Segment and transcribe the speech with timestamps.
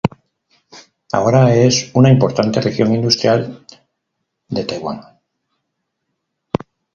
[1.11, 3.63] Ahora es una importante región industrial
[4.47, 5.19] de Taiwán.